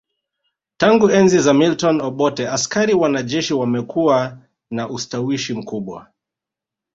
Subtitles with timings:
[0.77, 4.37] Tangu enzi za Milton Obote askari wanajeshi wamekuwa
[4.71, 6.07] na ushawishi mkubwa